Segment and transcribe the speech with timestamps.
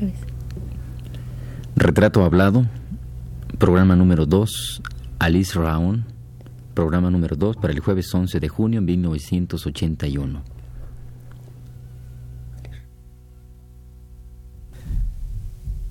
[0.00, 0.26] cabeza.
[1.76, 2.66] Retrato hablado,
[3.58, 4.82] programa número 2,
[5.18, 6.04] Alice Raon,
[6.74, 10.42] programa número 2 para el jueves 11 de junio de 1981.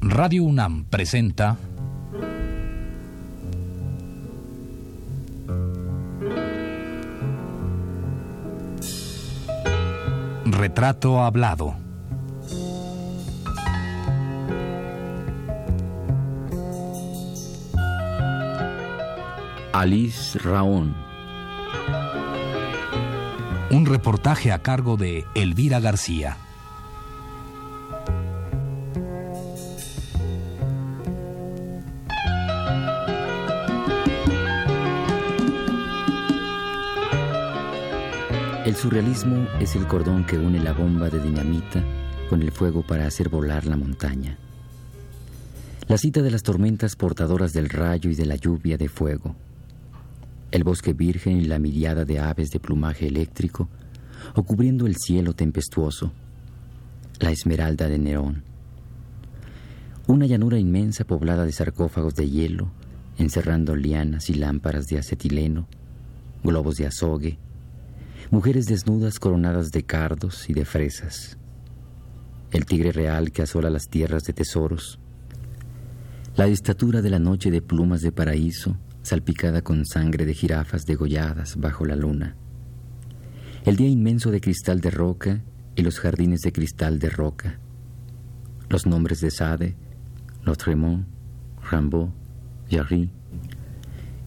[0.01, 1.57] Radio UNAM presenta
[10.45, 11.88] Retrato Hablado.
[19.79, 20.93] Alice Raón.
[23.71, 26.35] Un reportaje a cargo de Elvira García.
[38.65, 41.81] El surrealismo es el cordón que une la bomba de dinamita
[42.29, 44.37] con el fuego para hacer volar la montaña.
[45.87, 49.37] La cita de las tormentas portadoras del rayo y de la lluvia de fuego.
[50.51, 53.69] El bosque virgen y la miriada de aves de plumaje eléctrico,
[54.35, 56.11] o cubriendo el cielo tempestuoso.
[57.19, 58.43] La esmeralda de Nerón.
[60.07, 62.71] Una llanura inmensa poblada de sarcófagos de hielo,
[63.17, 65.67] encerrando lianas y lámparas de acetileno,
[66.43, 67.37] globos de azogue,
[68.31, 71.37] mujeres desnudas coronadas de cardos y de fresas,
[72.51, 74.99] el tigre real que asola las tierras de tesoros,
[76.35, 78.77] la estatura de la noche de plumas de paraíso,
[79.09, 82.35] salpicada con sangre de jirafas degolladas bajo la luna,
[83.65, 85.41] el día inmenso de cristal de roca
[85.75, 87.59] y los jardines de cristal de roca,
[88.69, 89.75] los nombres de Sade,
[90.45, 91.07] Lautremont,
[91.71, 92.09] Rimbaud,
[92.69, 93.09] Jarry,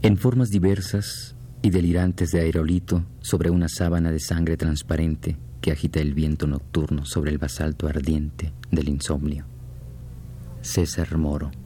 [0.02, 6.00] en formas diversas y delirantes de aerolito sobre una sábana de sangre transparente que agita
[6.00, 9.46] el viento nocturno sobre el basalto ardiente del insomnio.
[10.61, 11.61] César Moro.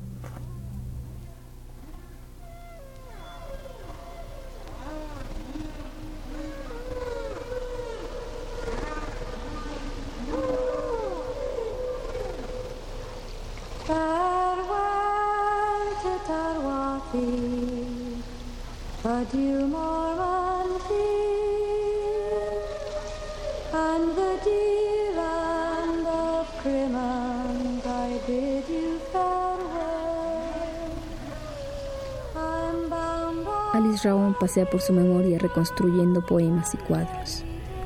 [33.72, 37.44] Alice Raón pasea por su memoria reconstruyendo poemas y cuadros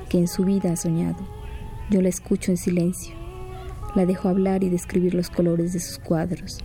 [0.08, 1.18] que en su vida ha soñado.
[1.90, 3.14] Yo la escucho en silencio.
[3.94, 6.60] La dejo hablar y describir los colores de sus cuadros.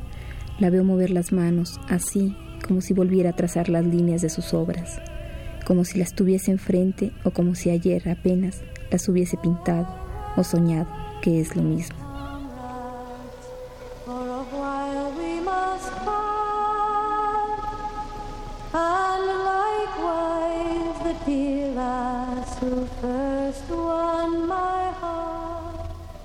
[0.59, 4.53] La veo mover las manos, así como si volviera a trazar las líneas de sus
[4.53, 4.99] obras,
[5.65, 8.61] como si las tuviese enfrente o como si ayer apenas
[8.91, 9.87] las hubiese pintado
[10.35, 10.87] o soñado,
[11.21, 11.95] que es lo mismo.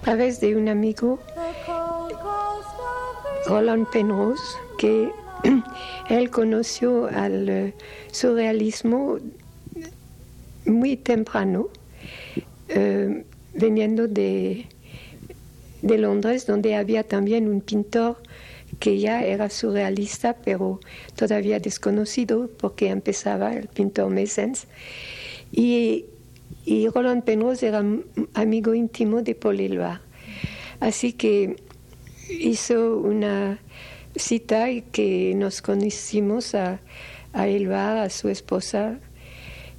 [0.01, 1.21] A través de un amigo,
[3.47, 4.43] Roland Penrose,
[4.77, 5.13] que
[6.09, 7.75] él conoció al eh,
[8.11, 9.19] surrealismo
[10.67, 11.69] muy temprano,
[12.69, 13.25] eh,
[13.55, 14.67] veniendo de,
[15.83, 18.19] de Londres, donde había también un pintor
[18.79, 20.81] que ya era surrealista, pero
[21.17, 24.67] todavía desconocido porque empezaba el pintor Messens.
[25.53, 26.07] Y,
[26.65, 27.85] y Roland Penrose era
[28.35, 30.01] amigo íntimo de Paul Eluard.
[30.79, 31.57] Así que
[32.31, 33.59] hizo una
[34.33, 36.81] y que nos conocimos a,
[37.33, 38.99] a Eluard, a su esposa,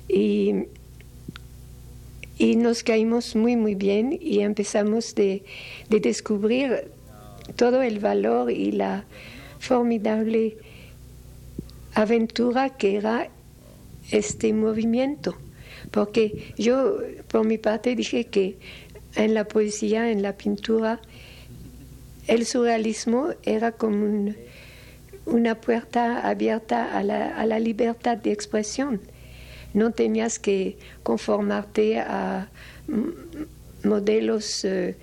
[0.08, 0.66] y,
[2.38, 5.44] y nos caímos muy, muy bien y empezamos de,
[5.90, 6.92] de descubrir
[7.56, 9.06] todo el valor y la
[9.60, 10.58] formidable
[11.94, 13.30] aventura que era
[14.12, 15.38] este movimiento.
[15.92, 16.98] Porque yo,
[17.28, 18.58] por mi parte, dije que
[19.16, 21.00] en la poesía, en la pintura,
[22.32, 24.34] el surrealismo era como
[25.26, 29.02] una puerta abierta a la, libertad de expresión.
[29.74, 32.50] No tenías que conformarte a
[33.84, 34.96] modelos eh,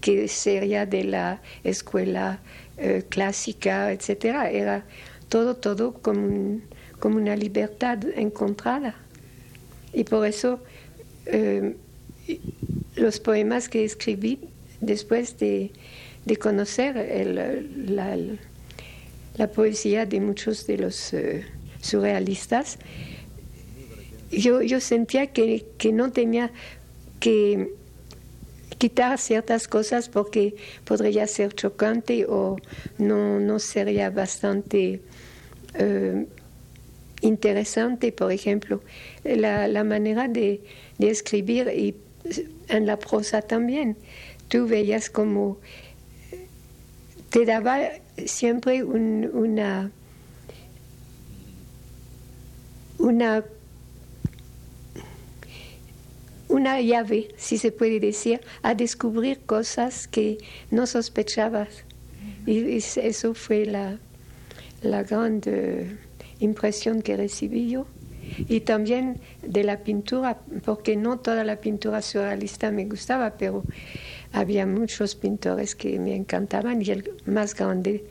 [0.00, 2.40] que sería de la escuela
[2.76, 4.24] eh, clásica, etc.
[4.50, 4.84] Era
[5.28, 6.60] todo, todo como,
[6.98, 8.96] como, una libertad encontrada.
[9.92, 10.58] Y por eso
[11.26, 11.76] eh,
[12.96, 14.40] los poemas que escribí
[14.80, 15.70] después de,
[16.24, 18.16] de conocer el, la,
[19.36, 21.12] la, poesía de muchos de los
[21.80, 22.78] surrealistas,
[24.30, 26.50] yo, yo sentía que, que no tenía
[27.20, 27.74] que
[28.78, 32.56] quitar ciertas cosas porque podría ser chocante o
[32.98, 35.00] no, no sería bastante
[35.74, 36.26] eh,
[37.20, 38.82] interesante, por ejemplo,
[39.24, 40.62] la, la manera de,
[40.98, 41.94] de, escribir y
[42.68, 43.96] en la prosa también.
[44.48, 45.58] Tú veías como
[47.34, 47.80] te daba
[48.26, 49.90] siempre una,
[52.96, 53.44] una
[56.46, 60.38] una llave, si se puede decir, a descubrir cosas que
[60.70, 61.70] no sospechabas.
[62.46, 63.98] Y eso fue la,
[64.82, 65.40] la gran
[66.38, 67.88] impresión que recibí yo.
[68.48, 73.64] Y también de la pintura, porque no toda la pintura surrealista me gustaba, pero
[74.32, 78.04] había muchos pintores que me encantaban y el más grande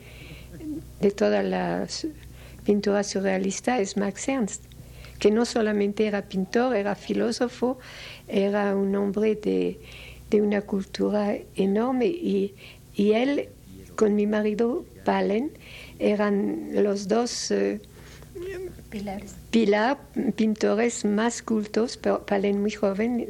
[1.00, 1.86] de toda la
[2.64, 4.64] pintura surrealista es Max Ernst,
[5.18, 7.78] que no solamente era pintor, era filósofo,
[8.26, 9.78] era un hombre de,
[10.30, 12.54] de una cultura enorme y,
[12.94, 13.48] y, él
[13.96, 15.52] con mi marido Palen
[15.98, 17.80] eran los dos eh,
[19.50, 19.98] Pilar,
[20.36, 23.26] pintores más cultos, pero Palen muy joven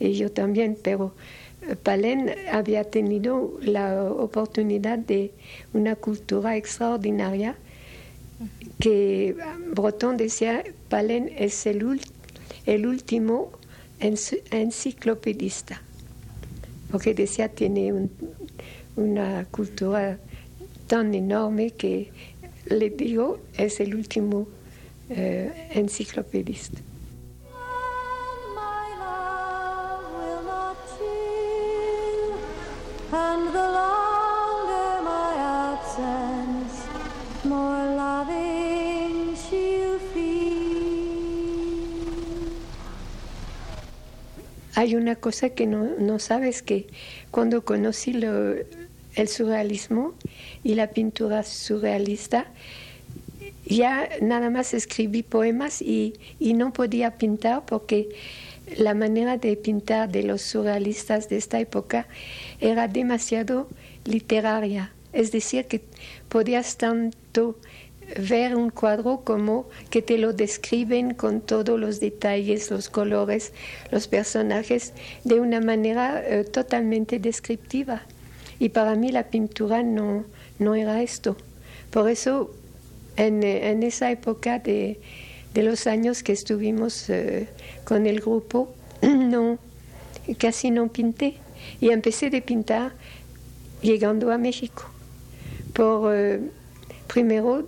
[0.00, 1.14] y yo también, pero
[1.62, 5.32] eh, Palen había tenido la oportunidad de
[5.72, 7.56] una cultura extraordinaria
[8.78, 9.36] que
[9.74, 11.84] Breton decía, Palen es el
[12.86, 13.52] último
[14.00, 15.82] enciclopedista,
[16.90, 18.08] porque decía tiene
[18.96, 20.18] una cultura
[20.86, 22.10] tan enorme que
[22.66, 24.46] le digo es el último
[25.10, 26.80] eh, enciclopedista.
[44.76, 46.86] hay una cosa que no, sabes que
[47.32, 48.12] cuando conocí
[49.16, 50.14] el surrealismo
[50.62, 52.46] y la pintura surrealista,
[53.66, 58.08] ya nada más escribí poemas y, no podía pintar porque
[58.76, 62.06] la manera de pintar de los surrealistas de esta época
[62.60, 63.68] era demasiado
[64.04, 64.92] literaria.
[65.12, 65.82] Es decir, que
[66.28, 67.56] podías tanto
[68.28, 73.52] ver un cuadro como que te lo describen con todos los detalles, los colores,
[73.90, 74.92] los personajes,
[75.24, 78.02] de una manera eh, totalmente descriptiva.
[78.58, 80.24] Y para mí la pintura no,
[80.58, 81.36] no era esto.
[81.90, 82.50] Por eso,
[83.16, 84.98] en, en esa época de,
[85.54, 87.48] de, los años que estuvimos eh,
[87.84, 89.58] con el grupo, no,
[90.38, 91.34] casi no pinté.
[91.80, 92.92] Y empecé de pintar
[93.82, 94.84] llegando a México.
[95.72, 96.40] Por, eh,
[97.06, 97.66] primero,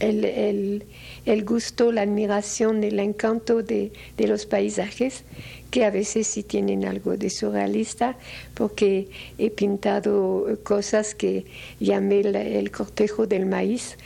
[0.00, 0.84] el,
[1.24, 5.24] el, gusto, la admiración, el encanto de, de, los paisajes,
[5.70, 8.16] que a veces sí tienen algo de surrealista,
[8.54, 11.44] porque he pintado cosas que
[11.78, 13.96] llamé el cortejo del maíz,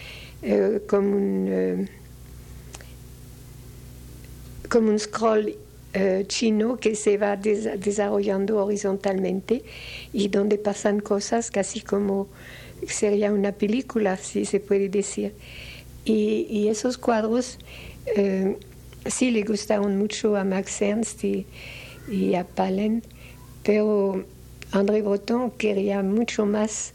[0.43, 1.47] eh, como un...
[1.49, 1.89] Eh,
[4.69, 5.55] como un scroll
[5.93, 9.63] eh, chino que se va desarrollando horizontalmente
[10.15, 12.29] y donde pasan cosas casi como
[12.89, 15.35] sería una película, si se puede decir.
[16.07, 17.59] Y, esos cuadros
[18.17, 18.57] eh,
[19.07, 21.47] sí le gustaron mucho a Max Ernst y,
[22.35, 23.03] a Palen,
[23.63, 24.25] pero
[24.73, 26.95] André Breton quería mucho más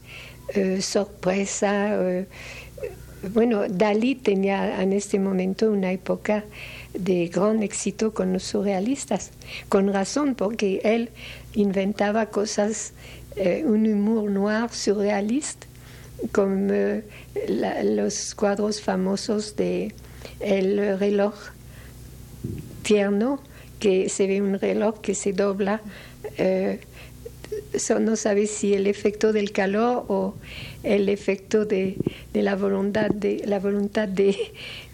[0.53, 1.95] eh, sorpresa.
[1.95, 2.27] Eh,
[3.33, 6.45] bueno, Dalí tenía en este momento una época
[6.93, 9.31] de gran éxito con los surrealistas,
[9.69, 11.09] con razón, porque él
[11.53, 12.93] inventaba cosas,
[13.65, 15.67] un humor noir surrealista
[16.31, 17.01] como
[17.47, 19.93] los cuadros famosos de
[20.39, 21.35] el reloj
[22.87, 23.41] tierno,
[23.79, 25.81] que se ve un reloj que se dobla.
[26.37, 26.79] Eh,
[27.99, 30.35] no sabe si el efecto del calor o
[30.83, 31.97] el efecto de,
[32.33, 34.35] la voluntad de la voluntad de,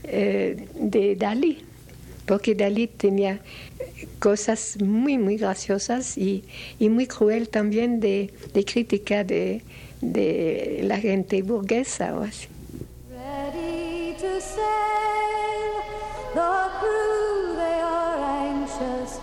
[0.04, 1.60] eh, de Dalí,
[2.26, 3.42] porque Dalí tenía
[4.20, 6.44] cosas muy muy graciosas y,
[6.80, 9.62] y muy cruel también de, de crítica de,
[10.02, 12.48] de la gente burguesa o así.
[13.12, 15.74] Ready to sail,
[16.34, 17.33] the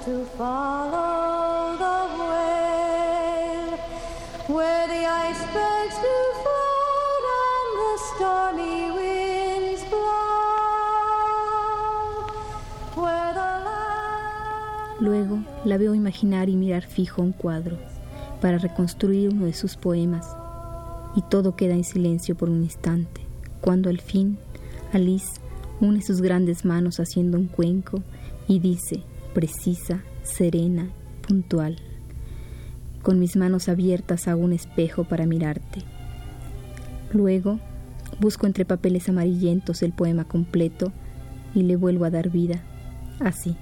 [0.04, 3.76] to follow the whale,
[4.48, 10.64] where the icebergs do float and the stormy winds blow,
[12.96, 13.50] where the
[15.04, 17.76] Luego la veo imaginar y mirar fijo un cuadro
[18.40, 20.26] para reconstruir uno de sus poemas
[21.14, 23.20] y todo queda en silencio por un instante,
[23.60, 24.38] cuando al fin
[24.94, 25.38] Alice
[25.82, 28.02] une sus grandes manos haciendo un cuenco
[28.48, 30.90] y dice, precisa, serena,
[31.26, 31.76] puntual,
[33.02, 35.82] Con mis manos abiertas hago un espejo para mirarte.
[37.12, 37.58] Luego
[38.20, 40.92] busco entre papeles amarillentos el poema completo
[41.54, 42.62] y le vuelvo a dar vida,
[43.20, 43.56] así.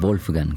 [0.00, 0.54] Wolfgang.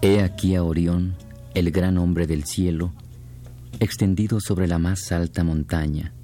[0.00, 1.16] He aquí a Orión,
[1.54, 2.94] el gran hombre del cielo,
[3.78, 6.14] extendido sobre la más alta montaña,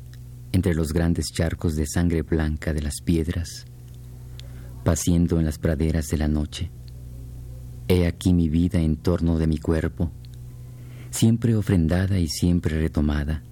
[0.52, 3.66] entre los grandes charcos de sangre blanca de las piedras,
[4.84, 6.70] paciendo en las praderas de la noche.
[7.88, 10.12] He aquí mi vida en torno de mi cuerpo,
[11.10, 13.42] siempre ofrendada y siempre retomada,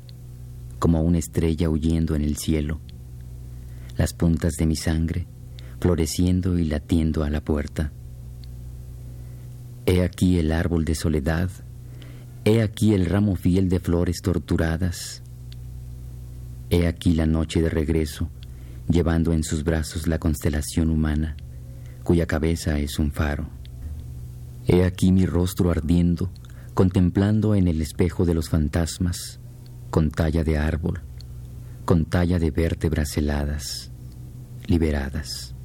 [0.78, 2.80] como una estrella huyendo en el cielo,
[3.96, 5.26] las puntas de mi sangre
[5.80, 7.92] floreciendo y latiendo a la puerta.
[9.86, 11.50] He aquí el árbol de soledad,
[12.44, 15.22] he aquí el ramo fiel de flores torturadas,
[16.70, 18.28] he aquí la noche de regreso,
[18.88, 21.36] llevando en sus brazos la constelación humana,
[22.02, 23.48] cuya cabeza es un faro.
[24.66, 26.30] He aquí mi rostro ardiendo,
[26.78, 29.40] contemplando en el espejo de los fantasmas,
[29.90, 31.00] con talla de árbol,
[31.85, 33.90] con talla de vértebras heladas,
[34.68, 35.56] liberadas.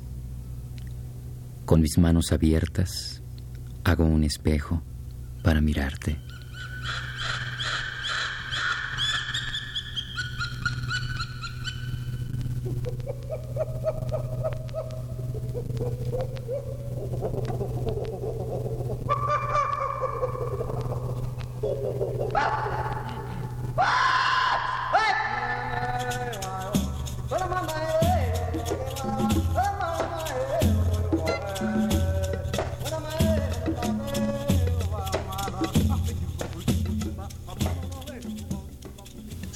[1.66, 3.22] Con mis manos abiertas,
[3.84, 4.82] hago un espejo
[5.44, 6.18] para mirarte.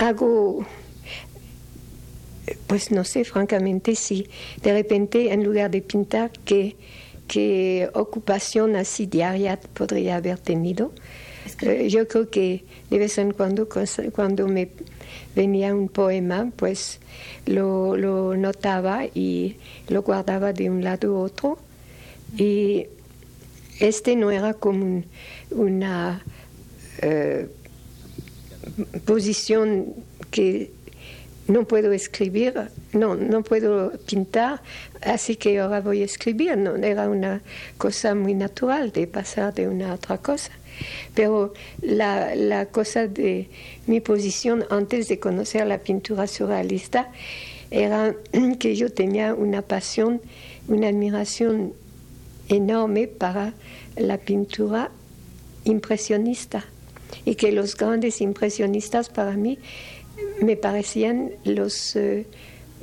[0.08, 0.66] Hago,
[2.68, 4.28] pues no sé, francamente, si
[4.62, 6.76] de repente en lugar de pintar, ¿qué,
[7.28, 10.92] qué ocupación así diaria podría haber tenido?
[11.62, 13.68] Eh, yo creo que de vez en cuando,
[14.14, 14.70] cuando me
[15.36, 17.00] venía un poema, pues
[17.46, 21.58] lo, lo notaba y lo guardaba de un lado a otro.
[22.38, 22.88] Y
[23.80, 25.04] este no era como
[25.52, 26.24] una
[27.02, 27.48] eh,
[29.06, 29.94] posición
[30.32, 30.72] que
[31.48, 32.54] no puedo escribir,
[32.94, 34.62] no, no puedo pintar,
[35.02, 36.58] así que ahora voy a escribir.
[36.58, 37.42] No, era una
[37.78, 40.52] cosa muy natural de pasar de una a otra cosa.
[41.16, 43.50] Pero la, la cosa de
[43.88, 47.10] mi posición antes de conocer la pintura surrealista
[47.72, 48.14] era
[48.60, 50.22] que yo tenía una pasión,
[50.68, 51.74] una admiración
[52.50, 53.54] enorme para
[53.96, 54.92] la pintura
[55.64, 56.66] impresionista
[57.26, 59.60] y que los grandes impresionistas para mí
[60.42, 62.26] me parecían los eh,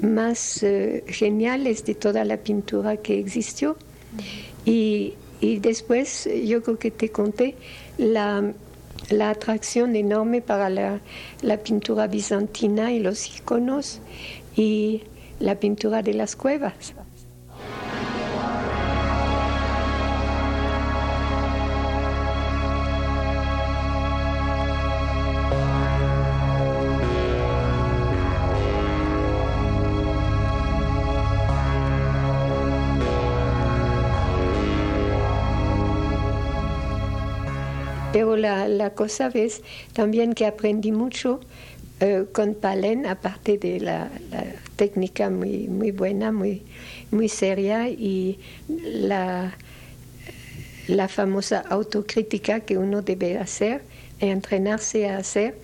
[0.01, 3.77] más eh, geniales de toda la pintura que existió.
[4.65, 7.57] Y, y, después yo creo que te conté
[7.99, 8.53] la,
[9.11, 11.01] la atracción enorme para la,
[11.43, 14.01] la, pintura bizantina y los iconos
[14.57, 15.03] y
[15.41, 16.95] la pintura de las cuevas.
[38.15, 39.61] Pero la, cosa es
[39.93, 41.41] también que aprendí mucho
[41.99, 44.09] eh, con Palen, aparte de la,
[44.77, 46.63] técnica muy, buena, muy,
[47.29, 49.57] seria y la,
[51.09, 53.83] famosa autocrítica que uno debe hacer
[54.21, 55.57] y entrenarse a hacer.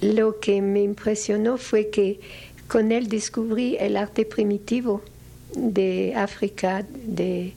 [0.00, 2.18] Lo que me impresionó fue que
[2.66, 5.02] con él descubrí el arte primitivo
[5.54, 7.52] de África, de,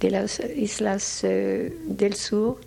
[0.00, 2.58] de las islas eh, del sur,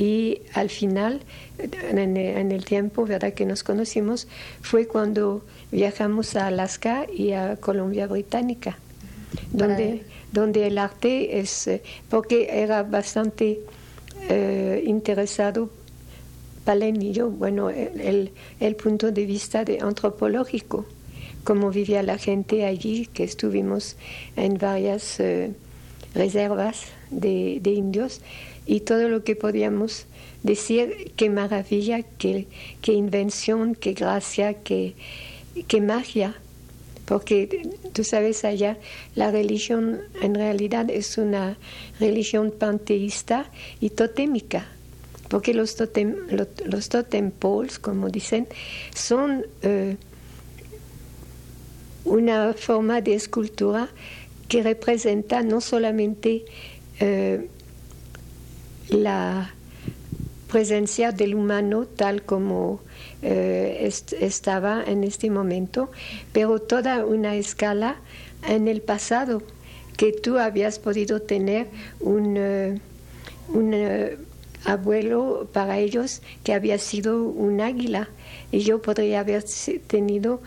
[0.00, 1.20] y al final,
[1.58, 3.34] en, el tiempo ¿verdad?
[3.34, 4.28] que nos conocimos,
[4.62, 8.78] fue cuando viajamos a Alaska y a Colombia Británica,
[9.52, 10.02] donde,
[10.32, 13.60] donde el arte es, eh, porque era bastante
[14.30, 15.68] eh, interesado
[16.64, 20.86] Palen y yo, bueno, el, el, punto de vista de antropológico,
[21.44, 23.96] cómo vivía la gente allí, que estuvimos
[24.36, 25.52] en varias eh,
[26.14, 28.22] reservas de, de indios
[28.70, 30.06] y todo lo que podíamos
[30.44, 32.46] decir qué maravilla, qué,
[32.80, 34.94] qué invención, qué gracia, qué,
[35.66, 36.36] qué magia.
[37.04, 38.78] Porque tú sabes allá,
[39.16, 41.58] la religión en realidad es una
[41.98, 43.50] religión panteísta
[43.80, 44.68] y totémica
[45.28, 46.14] porque los totem,
[46.64, 48.48] los, totem poles, como dicen,
[48.94, 49.96] son eh,
[52.04, 53.88] una forma de escultura
[54.48, 56.44] que representa no solamente
[56.98, 57.48] eh,
[58.90, 59.54] la
[60.50, 62.80] presencia del humano tal como
[63.22, 65.90] eh, estaba en este momento,
[66.32, 67.96] pero toda una escala
[68.48, 69.42] en el pasado
[69.96, 71.68] que tú habías podido tener
[72.00, 72.80] un,
[73.48, 73.74] un
[74.64, 78.08] abuelo para ellos que había sido un águila
[78.52, 79.44] y yo podría haber
[79.86, 80.42] tenido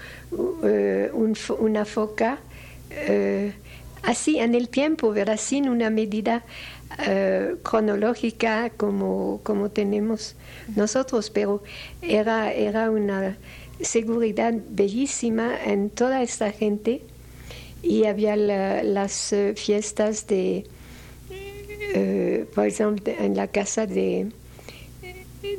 [0.64, 2.40] eh, una foca
[2.92, 3.54] eh,
[4.04, 5.40] así en el tiempo, ¿verdad?
[5.40, 6.44] Sin una medida
[7.00, 10.36] eh, cronológica como, como tenemos
[10.76, 11.64] nosotros, pero
[12.02, 13.38] era, era una
[13.82, 17.02] seguridad bellísima en toda esta gente
[17.82, 20.66] y había las fiestas de
[21.96, 24.32] eh, por ejemplo, en la casa de,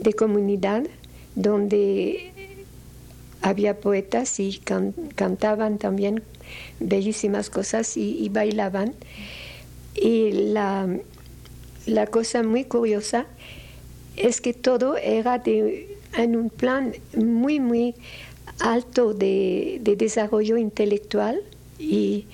[0.01, 0.85] de comunidad,
[1.37, 2.33] donde
[3.41, 4.59] había poetas y
[5.15, 6.23] cantaban también
[6.81, 8.95] bellísimas cosas y, bailaban.
[9.95, 10.89] Y la,
[11.87, 13.27] la, cosa muy curiosa
[14.17, 17.95] es que todo era de, en un plan muy, muy
[18.61, 21.41] alto de, de desarrollo intelectual
[21.79, 22.27] y,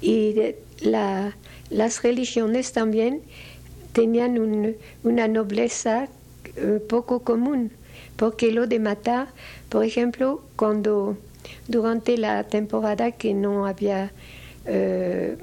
[0.00, 3.22] y las religiones también
[3.92, 4.38] tenían
[5.02, 6.08] una nobleza
[6.56, 7.70] eh, poco común,
[8.16, 9.28] porque lo de matar,
[9.68, 11.16] por ejemplo, cuando
[11.68, 14.12] durante la temporada que no había
[14.66, 15.36] eh,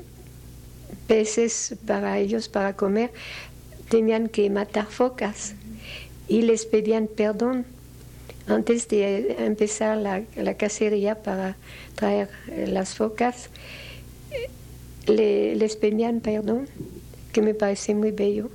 [1.07, 3.11] peces para ellos para comer,
[3.89, 5.53] tenían que matar focas
[6.27, 7.65] y les pedían perdón
[8.47, 11.55] antes de empezar la, la cacería para
[11.95, 12.29] traer
[12.67, 13.49] las focas
[15.07, 16.67] le, les pedían perdón,
[17.31, 18.49] que me parece muy bello.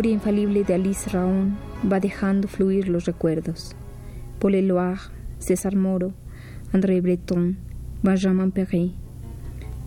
[0.00, 3.76] Memoria infalible de Alice Raon va dejando fluir los recuerdos.
[4.38, 4.98] Paul Eluard,
[5.38, 6.14] César Moro,
[6.72, 7.58] André Breton,
[8.02, 8.92] Benjamin Perret.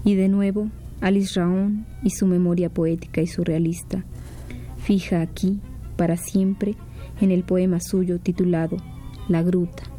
[0.04, 0.70] Y de nuevo,
[1.02, 4.06] Alice Raon y su memoria poética y surrealista,
[4.84, 5.60] fija aquí,
[5.98, 6.76] para siempre,
[7.20, 8.78] en el poema suyo titulado
[9.30, 9.93] La Gruta.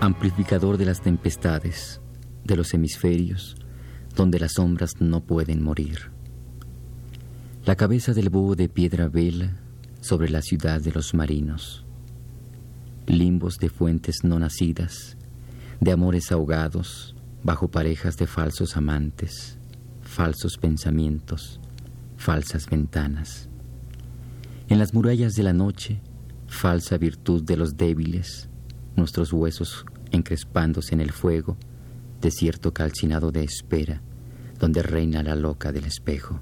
[0.00, 2.00] Amplificador de las tempestades,
[2.44, 3.56] de los hemisferios,
[4.14, 6.10] donde las sombras no pueden morir.
[7.64, 9.56] La cabeza del búho de piedra vela
[10.00, 11.84] sobre la ciudad de los marinos.
[13.06, 15.16] Limbos de fuentes no nacidas,
[15.80, 19.58] de amores ahogados, bajo parejas de falsos amantes,
[20.02, 21.60] falsos pensamientos,
[22.16, 23.48] falsas ventanas.
[24.68, 26.00] En las murallas de la noche,
[26.46, 28.48] falsa virtud de los débiles,
[28.96, 31.56] nuestros huesos encrespándose en el fuego,
[32.20, 34.00] desierto calcinado de espera,
[34.58, 36.40] donde reina la loca del espejo.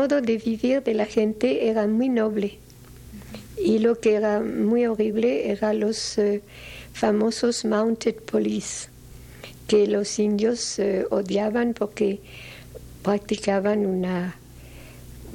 [0.00, 2.56] Modo de vivir de la gente era muy noble
[3.58, 6.40] y lo que era muy horrible eran los eh,
[6.94, 8.88] famosos mounted police
[9.68, 12.18] que los indios eh, odiaban porque
[13.02, 14.36] practicaban una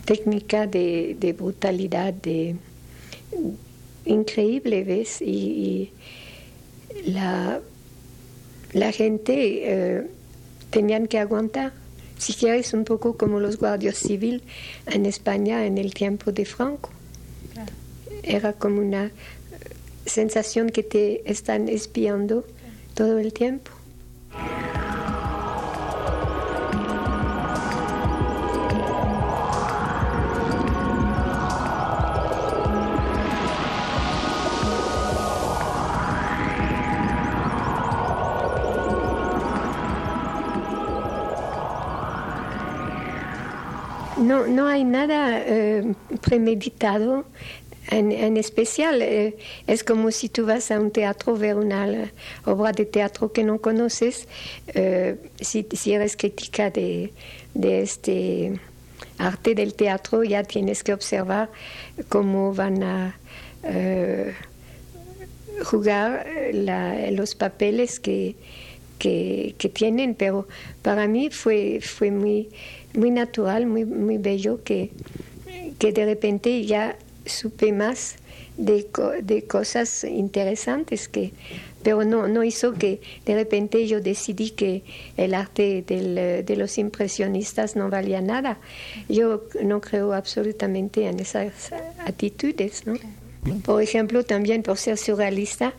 [0.05, 2.55] técnica de, brutalidad de,
[4.05, 5.21] increíble, ¿ves?
[5.21, 5.91] Y,
[7.05, 7.59] la,
[8.73, 10.07] la gente eh,
[10.71, 11.84] tenían que aguantar
[12.17, 14.41] si quieres, un poco como los guardias civiles
[14.87, 16.91] en España en el tiempo de Franco.
[18.23, 19.11] Era como una
[20.05, 22.45] sensación que te están espiando
[22.93, 23.71] todo el tiempo.
[44.17, 47.25] No, no hay nada eh, premeditado
[47.89, 49.01] en, especial.
[49.01, 52.11] Eh, es como si tú vas a un teatro ver una
[52.45, 54.27] obra de teatro que no conoces,
[54.67, 57.13] eh, si, si, eres crítica de,
[57.53, 58.59] este
[59.17, 61.49] arte del teatro, ya tienes que observar
[62.09, 63.15] cómo van a
[65.63, 66.27] jugar
[67.11, 68.35] los papeles que,
[68.99, 70.47] que, que, tienen, pero
[70.81, 72.49] para mí fue, fue muy
[72.95, 74.91] muy natural, muy, muy bello, que,
[75.79, 78.15] que de repente ya supe más
[78.57, 78.87] de,
[79.23, 81.33] de cosas interesantes que
[81.85, 84.81] pero no, no hizo que de repente yo decidí que
[85.17, 88.57] el arte del, de los impresionistas no valía nada.
[89.07, 92.87] Yo no creo absolutamente en esas actitudes.
[92.87, 92.95] ¿no?
[93.63, 95.73] Por ejemplo, también por ser surrealista,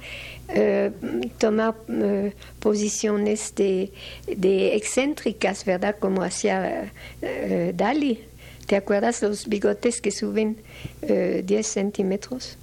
[0.48, 0.92] eh,
[1.38, 3.92] tomar eh, posiciones de,
[4.26, 5.96] de, excéntricas, ¿verdad?
[5.98, 8.22] Como hacía eh, Dali.
[8.66, 10.56] ¿Te acuerdas los bigotes que suben
[11.02, 12.58] 10 centímetros?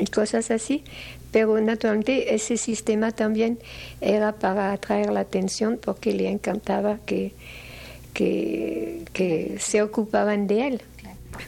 [0.00, 0.82] Y cosas así.
[1.30, 3.58] Pero naturalmente ese sistema también
[4.00, 7.32] era para atraer la atención porque le encantaba que,
[8.12, 10.82] que, que se ocupaban de él.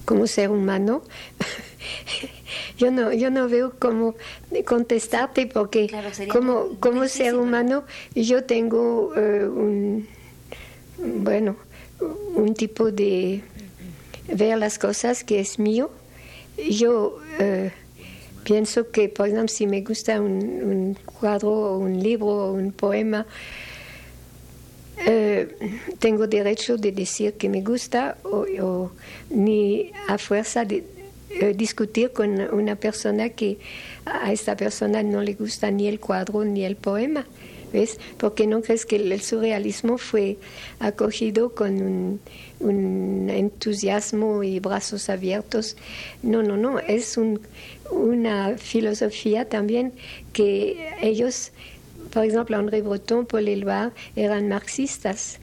[0.04, 1.02] Como ser humano,
[2.78, 4.14] yo no, yo no veo cómo
[4.64, 5.90] contestarte porque
[6.30, 10.08] como, como ser humano yo tengo eh, un,
[10.98, 11.56] bueno,
[12.34, 13.42] un tipo de
[14.32, 15.90] ver las cosas que es mío.
[16.70, 17.70] Yo eh,
[18.44, 23.26] pienso que, por ejemplo, si me gusta un, cuadro o un libro o un poema,
[25.06, 25.56] eh,
[25.98, 28.90] tengo derecho de decir que me gusta o
[29.30, 30.84] ni a fuerza de,
[31.30, 33.58] eh, discutir con una persona que
[34.06, 37.26] a esta persona no le gusta ni el cuadro ni el poema.
[37.70, 38.00] ¿Ves?
[38.16, 40.38] Porque no crees que el, surrealismo fue
[40.80, 42.20] acogido con un,
[42.60, 45.76] un, entusiasmo y brazos abiertos.
[46.22, 46.78] No, no, no.
[46.78, 47.40] Es un,
[47.90, 49.92] una filosofía también
[50.32, 51.52] que ellos,
[52.08, 55.40] por ejemplo, André Breton, Paul Eluard, eran marxistas.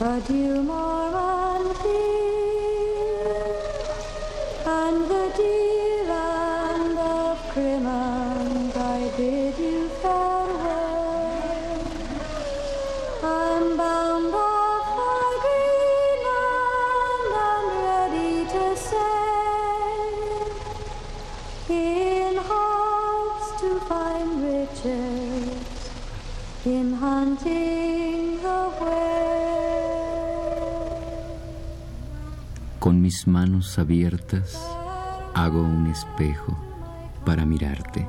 [0.00, 0.89] Adieu, Mormon
[33.10, 34.56] mis manos abiertas
[35.34, 36.56] hago un espejo
[37.26, 38.06] para mirarte.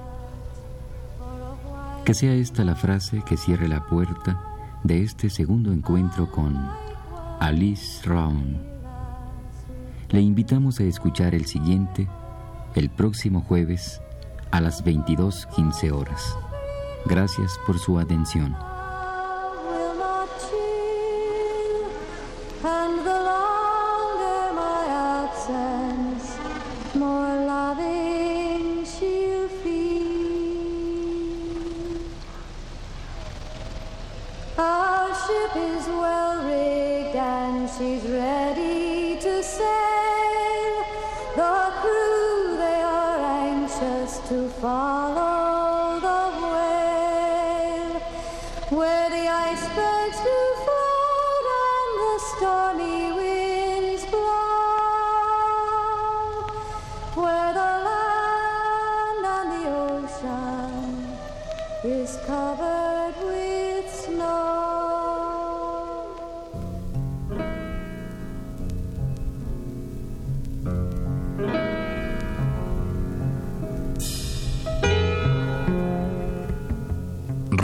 [2.06, 4.40] Que sea esta la frase que cierre la puerta
[4.84, 6.56] de este segundo encuentro con
[7.40, 8.62] Alice Round.
[10.12, 12.08] Le invitamos a escuchar el siguiente
[12.76, 14.02] el próximo jueves
[14.52, 16.38] a las 22.15 horas.
[17.08, 18.56] Gracias por su atención.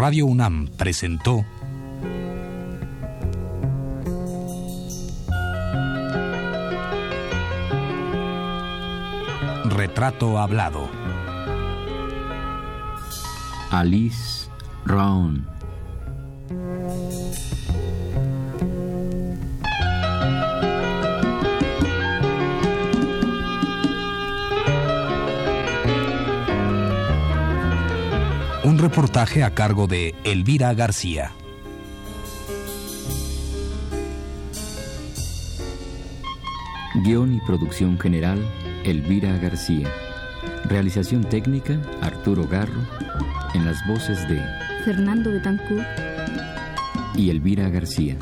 [0.08, 1.46] Radio UNAM presentó
[9.66, 10.90] Retrato Hablado.
[13.70, 14.50] Alice
[14.86, 15.57] Round.
[28.78, 31.32] reportaje a cargo de Elvira García.
[37.04, 38.44] Guión y producción general,
[38.84, 39.92] Elvira García.
[40.66, 42.82] Realización técnica, Arturo Garro.
[43.54, 44.42] En las voces de
[44.86, 45.86] Fernando Betancourt
[47.16, 48.18] y Elvira García.